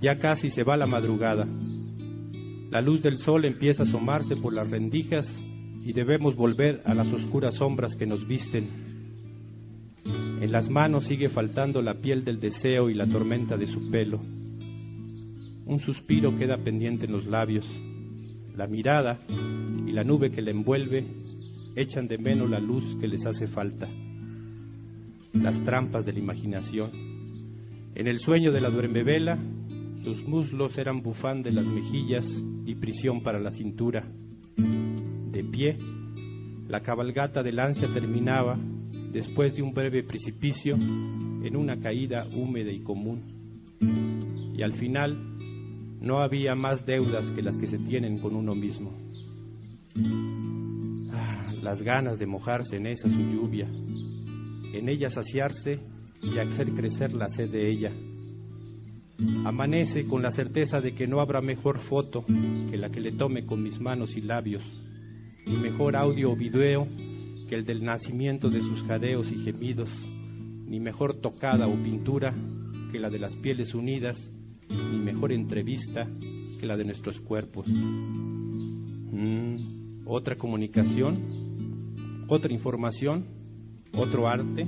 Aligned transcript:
Ya 0.00 0.16
casi 0.18 0.48
se 0.48 0.64
va 0.64 0.78
la 0.78 0.86
madrugada. 0.86 1.46
La 2.70 2.80
luz 2.80 3.02
del 3.02 3.18
sol 3.18 3.44
empieza 3.44 3.82
a 3.82 3.86
asomarse 3.86 4.34
por 4.34 4.54
las 4.54 4.70
rendijas 4.70 5.44
y 5.82 5.92
debemos 5.92 6.36
volver 6.36 6.80
a 6.86 6.94
las 6.94 7.12
oscuras 7.12 7.56
sombras 7.56 7.96
que 7.96 8.06
nos 8.06 8.26
visten. 8.26 8.68
En 10.40 10.52
las 10.52 10.70
manos 10.70 11.04
sigue 11.04 11.28
faltando 11.28 11.82
la 11.82 12.00
piel 12.00 12.24
del 12.24 12.40
deseo 12.40 12.88
y 12.88 12.94
la 12.94 13.06
tormenta 13.06 13.58
de 13.58 13.66
su 13.66 13.90
pelo. 13.90 14.20
Un 15.66 15.78
suspiro 15.78 16.34
queda 16.38 16.56
pendiente 16.56 17.04
en 17.04 17.12
los 17.12 17.26
labios. 17.26 17.66
La 18.56 18.66
mirada 18.66 19.20
y 19.86 19.92
la 19.92 20.02
nube 20.02 20.30
que 20.30 20.40
le 20.40 20.52
envuelve 20.52 21.06
echan 21.76 22.08
de 22.08 22.16
menos 22.16 22.48
la 22.48 22.58
luz 22.58 22.96
que 22.98 23.06
les 23.06 23.26
hace 23.26 23.46
falta. 23.46 23.86
Las 25.34 25.62
trampas 25.62 26.06
de 26.06 26.14
la 26.14 26.20
imaginación. 26.20 26.90
En 27.94 28.06
el 28.06 28.18
sueño 28.18 28.50
de 28.50 28.60
la 28.62 28.70
duermevela 28.70 29.38
sus 30.02 30.26
muslos 30.26 30.78
eran 30.78 31.02
bufán 31.02 31.42
de 31.42 31.52
las 31.52 31.66
mejillas 31.66 32.42
y 32.64 32.74
prisión 32.74 33.22
para 33.22 33.38
la 33.38 33.50
cintura. 33.50 34.10
De 34.56 35.44
pie, 35.44 35.76
la 36.68 36.80
cabalgata 36.80 37.42
del 37.42 37.58
ansia 37.58 37.88
terminaba, 37.92 38.58
después 39.12 39.54
de 39.54 39.62
un 39.62 39.72
breve 39.72 40.02
precipicio, 40.02 40.74
en 40.74 41.54
una 41.54 41.78
caída 41.78 42.26
húmeda 42.34 42.72
y 42.72 42.80
común. 42.80 43.76
Y 44.56 44.62
al 44.62 44.72
final, 44.72 45.36
no 46.00 46.18
había 46.18 46.54
más 46.54 46.86
deudas 46.86 47.30
que 47.30 47.42
las 47.42 47.58
que 47.58 47.66
se 47.66 47.78
tienen 47.78 48.18
con 48.18 48.34
uno 48.34 48.52
mismo. 48.54 48.92
Ah, 51.12 51.52
las 51.62 51.82
ganas 51.82 52.18
de 52.18 52.26
mojarse 52.26 52.76
en 52.76 52.86
esa 52.86 53.10
su 53.10 53.20
lluvia, 53.28 53.68
en 53.68 54.88
ella 54.88 55.10
saciarse 55.10 55.78
y 56.22 56.38
hacer 56.38 56.72
crecer 56.72 57.12
la 57.12 57.28
sed 57.28 57.50
de 57.50 57.70
ella 57.70 57.92
Amanece 59.44 60.06
con 60.06 60.22
la 60.22 60.30
certeza 60.30 60.80
de 60.80 60.94
que 60.94 61.06
no 61.06 61.20
habrá 61.20 61.42
mejor 61.42 61.78
foto 61.78 62.24
que 62.70 62.76
la 62.78 62.90
que 62.90 63.00
le 63.00 63.12
tome 63.12 63.44
con 63.44 63.62
mis 63.62 63.78
manos 63.80 64.16
y 64.16 64.22
labios, 64.22 64.62
ni 65.46 65.56
mejor 65.56 65.94
audio 65.96 66.32
o 66.32 66.36
video 66.36 66.86
que 67.48 67.54
el 67.54 67.64
del 67.64 67.84
nacimiento 67.84 68.48
de 68.48 68.60
sus 68.60 68.82
jadeos 68.84 69.30
y 69.32 69.38
gemidos, 69.38 69.90
ni 70.66 70.80
mejor 70.80 71.16
tocada 71.16 71.66
o 71.66 71.74
pintura 71.74 72.34
que 72.90 72.98
la 72.98 73.10
de 73.10 73.18
las 73.18 73.36
pieles 73.36 73.74
unidas, 73.74 74.30
ni 74.90 74.98
mejor 74.98 75.32
entrevista 75.32 76.08
que 76.58 76.66
la 76.66 76.76
de 76.76 76.84
nuestros 76.84 77.20
cuerpos. 77.20 77.66
Mm, 79.10 79.56
otra 80.06 80.36
comunicación, 80.36 82.24
otra 82.28 82.52
información, 82.52 83.26
otro 83.92 84.28
arte, 84.28 84.66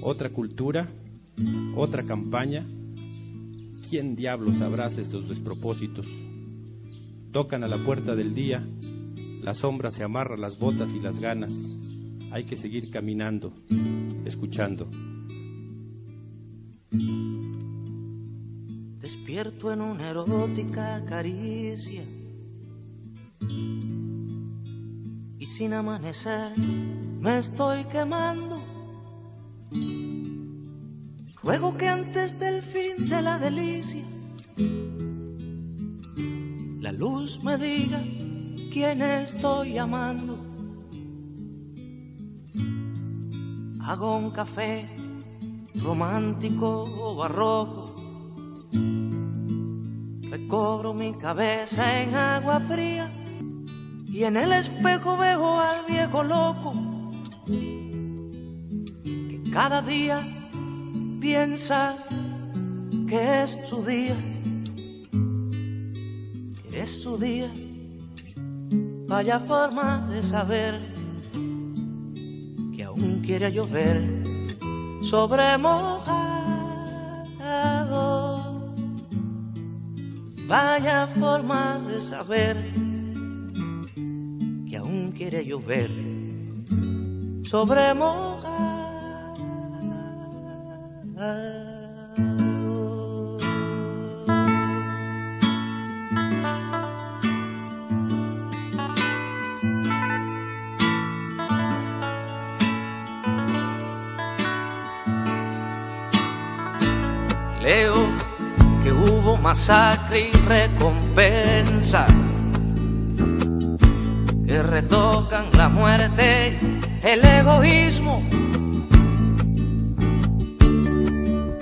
otra 0.00 0.30
cultura, 0.30 0.88
otra 1.76 2.04
campaña 2.04 2.66
¿Quién 3.88 4.16
diablos 4.16 4.60
abraza 4.60 5.00
estos 5.00 5.28
despropósitos? 5.30 6.06
Tocan 7.32 7.64
a 7.64 7.68
la 7.68 7.78
puerta 7.78 8.14
del 8.14 8.34
día, 8.34 8.62
la 9.40 9.54
sombra 9.54 9.90
se 9.90 10.04
amarra 10.04 10.36
las 10.36 10.58
botas 10.58 10.92
y 10.92 11.00
las 11.00 11.20
ganas. 11.20 11.54
Hay 12.30 12.44
que 12.44 12.54
seguir 12.54 12.90
caminando, 12.90 13.54
escuchando. 14.26 14.90
Despierto 19.00 19.72
en 19.72 19.80
una 19.80 20.10
erótica 20.10 21.02
caricia 21.06 22.04
y 25.38 25.46
sin 25.46 25.72
amanecer 25.72 26.52
me 27.20 27.38
estoy 27.38 27.84
quemando 27.84 28.77
Ruego 31.42 31.76
que 31.76 31.88
antes 31.88 32.38
del 32.40 32.62
fin 32.62 33.08
de 33.08 33.22
la 33.22 33.38
delicia, 33.38 34.04
la 36.80 36.92
luz 36.92 37.42
me 37.44 37.56
diga 37.56 38.02
quién 38.72 39.02
estoy 39.02 39.78
amando. 39.78 40.36
Hago 43.80 44.16
un 44.16 44.30
café 44.32 44.90
romántico 45.76 46.82
o 46.82 47.14
barroco. 47.14 47.94
Recobro 50.30 50.92
mi 50.92 51.14
cabeza 51.14 52.02
en 52.02 52.14
agua 52.16 52.58
fría 52.60 53.12
y 54.06 54.24
en 54.24 54.36
el 54.36 54.52
espejo 54.52 55.16
veo 55.16 55.60
al 55.60 55.86
viejo 55.86 56.24
loco 56.24 56.74
que 57.46 59.50
cada 59.52 59.80
día 59.82 60.37
piensa 61.20 61.96
que 63.08 63.42
es 63.42 63.56
su 63.68 63.84
día, 63.84 64.16
que 66.70 66.80
es 66.82 67.02
su 67.02 67.16
día. 67.18 67.50
Vaya 69.06 69.40
forma 69.40 70.06
de 70.10 70.22
saber 70.22 70.80
que 72.74 72.84
aún 72.84 73.22
quiere 73.24 73.50
llover 73.50 74.22
sobre 75.02 75.58
mojado. 75.58 76.08
Vaya 80.46 81.06
forma 81.06 81.78
de 81.88 82.00
saber 82.00 82.56
que 84.68 84.76
aún 84.76 85.12
quiere 85.16 85.44
llover 85.44 85.90
sobre 87.44 87.94
mojado. 87.94 88.77
Leo 91.18 91.34
que 108.84 108.92
hubo 108.92 109.36
masacre 109.38 110.28
y 110.28 110.32
recompensa, 110.46 112.06
que 114.46 114.62
retocan 114.62 115.46
la 115.56 115.68
muerte, 115.68 116.60
el 117.02 117.24
egoísmo 117.24 118.22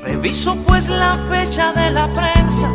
Reviso 0.06 0.54
pues 0.64 0.88
la 0.88 1.18
fecha 1.28 1.72
de 1.72 1.90
la 1.90 2.06
prensa. 2.06 2.70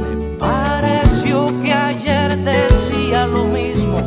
Me 0.00 0.38
pareció 0.38 1.52
que 1.62 1.74
ayer 1.74 2.38
decía 2.38 3.26
lo 3.26 3.44
mismo. 3.44 3.98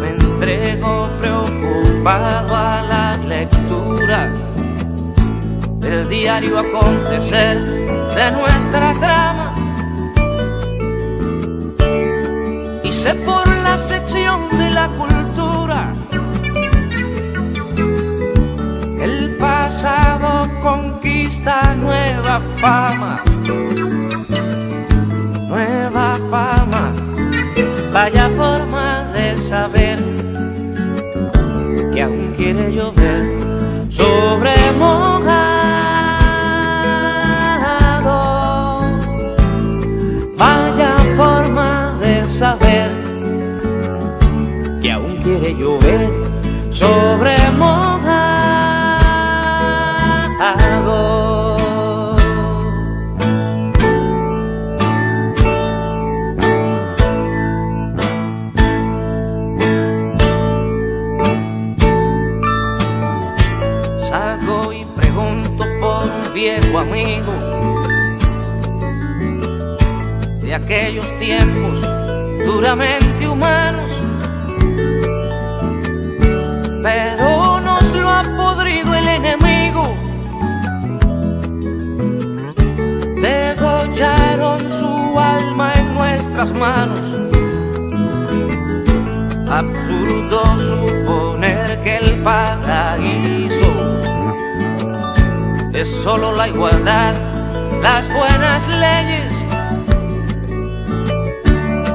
Me 0.00 0.08
entrego 0.10 1.08
preocupado 1.18 2.54
a 2.54 2.82
la 2.82 3.16
lectura 3.26 4.30
del 5.80 6.10
diario 6.10 6.58
acontecer 6.58 7.58
de 8.14 8.30
nuestra 8.32 8.92
trama. 9.00 9.54
Y 12.84 12.92
sé 12.92 13.14
por 13.14 13.48
la 13.62 13.78
sección 13.78 14.58
de 14.58 14.70
la 14.70 14.88
cultura 14.88 15.17
pasado 19.38 20.48
conquista 20.60 21.74
nueva 21.74 22.40
fama, 22.60 23.22
nueva 25.46 26.18
fama, 26.30 26.92
vaya 27.92 28.28
forma 28.36 29.04
de 29.14 29.36
saber 29.48 29.98
que 31.94 32.02
aún 32.02 32.34
quiere 32.36 32.72
llover 32.72 33.24
sobre 33.88 34.54
mojado, 34.78 35.28
vaya 40.36 40.96
forma 41.16 41.96
de 42.00 42.26
saber 42.28 42.90
que 44.82 44.92
aún 44.92 45.16
quiere 45.22 45.54
llover 45.54 46.10
sobre 46.70 47.36
mojado. 47.52 47.67
viejo 66.48 66.78
amigo 66.78 67.34
de 70.40 70.54
aquellos 70.54 71.06
tiempos 71.18 71.78
duramente 72.46 73.28
humanos, 73.28 73.90
pero 76.82 77.60
nos 77.60 77.84
lo 77.92 78.08
ha 78.08 78.22
podrido 78.22 78.94
el 78.94 79.08
enemigo. 79.08 79.84
Degollaron 83.20 84.60
su 84.70 85.20
alma 85.20 85.74
en 85.74 85.94
nuestras 85.94 86.50
manos. 86.54 87.04
Absurdo 89.50 90.40
suponer 90.70 91.82
que 91.82 91.96
el 91.96 92.22
paraíso 92.22 93.57
es 95.80 95.90
solo 96.02 96.34
la 96.34 96.48
igualdad, 96.48 97.14
las 97.80 98.12
buenas 98.12 98.66
leyes. 98.66 99.32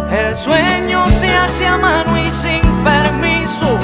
El 0.09 0.35
sueño 0.37 1.05
se 1.09 1.33
hace 1.33 1.67
a 1.67 1.77
mano 1.77 2.17
y 2.17 2.27
sin 2.31 2.61
permiso, 2.83 3.77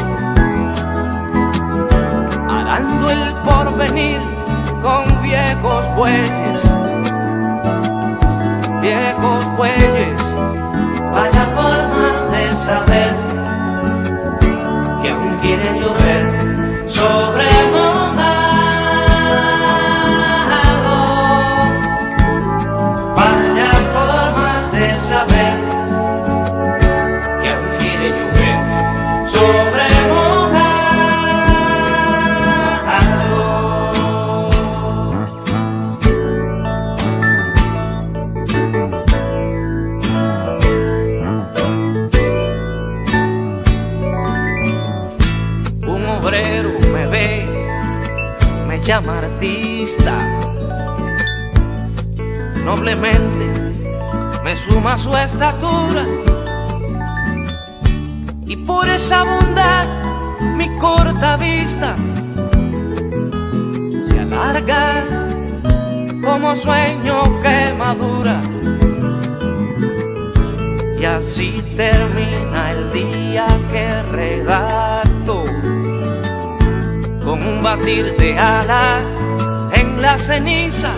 artista. 49.40 50.18
Noblemente 52.66 53.48
me 54.44 54.56
suma 54.56 54.98
su 54.98 55.16
estatura. 55.16 56.04
Y 58.46 58.56
por 58.58 58.90
esa 58.90 59.24
bondad 59.24 59.88
mi 60.56 60.68
corta 60.78 61.38
vista 61.38 61.96
se 64.02 64.20
alarga 64.20 65.06
como 66.22 66.56
sueño 66.56 67.40
que 67.42 67.74
madura. 67.78 68.42
Y 71.00 71.06
así 71.06 71.64
termina 71.78 72.72
el 72.72 72.92
día 72.92 73.48
que 73.72 74.04
redacto 74.04 75.46
con 77.24 77.42
un 77.46 77.64
batir 77.64 78.18
de 78.18 78.38
ala 78.38 79.00
la 80.00 80.18
ceniza. 80.18 80.92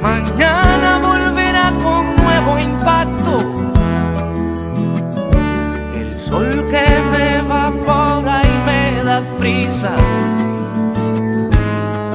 Mañana 0.00 0.98
volverá 0.98 1.72
con 1.82 2.16
nuevo 2.16 2.58
impacto. 2.58 3.34
El 5.94 6.18
sol 6.18 6.66
que 6.70 6.86
me 7.10 7.36
evapora 7.38 8.42
y 8.44 8.54
me 8.66 9.04
da 9.04 9.20
prisa. 9.38 9.92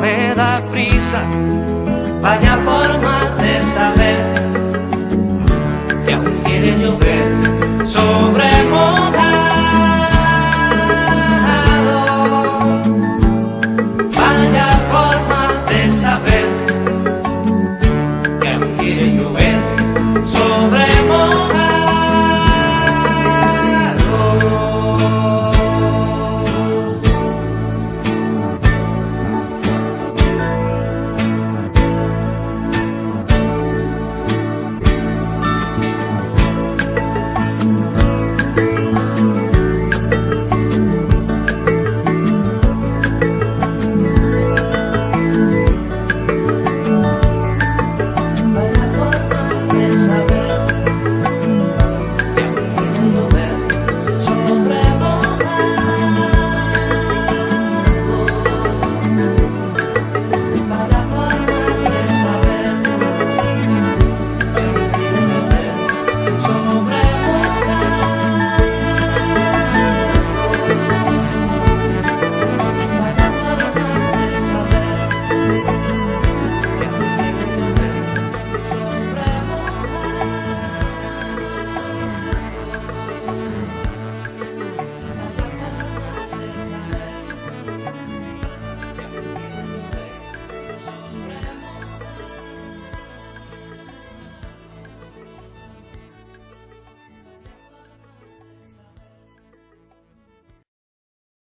Me 0.01 0.33
da 0.35 0.61
prisa. 0.71 1.21
Vaya 2.21 2.57
forma 2.65 3.00